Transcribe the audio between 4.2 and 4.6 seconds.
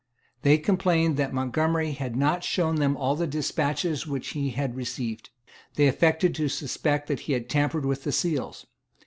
he